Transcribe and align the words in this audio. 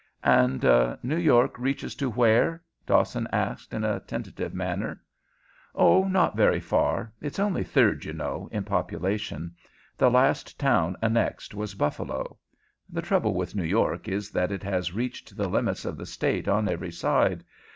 "And 0.25 0.63
New 1.03 1.17
York 1.19 1.59
reaches 1.59 1.93
to 1.97 2.09
where?" 2.09 2.63
Dawson 2.87 3.27
asked, 3.31 3.71
in 3.71 3.83
a 3.83 3.99
tentative 3.99 4.51
manner. 4.51 4.99
"Oh, 5.75 6.07
not 6.07 6.35
very 6.35 6.59
far. 6.59 7.13
It's 7.21 7.37
only 7.37 7.61
third, 7.63 8.03
you 8.05 8.13
know, 8.13 8.49
in 8.51 8.63
population. 8.63 9.53
The 9.99 10.09
last 10.09 10.59
town 10.59 10.97
annexed 11.03 11.53
was 11.53 11.75
Buffalo. 11.75 12.39
The 12.89 13.03
trouble 13.03 13.35
with 13.35 13.55
New 13.55 13.61
York 13.63 14.07
is 14.07 14.31
that 14.31 14.51
it 14.51 14.63
has 14.63 14.91
reached 14.91 15.37
the 15.37 15.47
limits 15.47 15.85
of 15.85 15.97
the 15.97 16.07
State 16.07 16.47
on 16.47 16.67
every 16.67 16.91
side. 16.91 17.43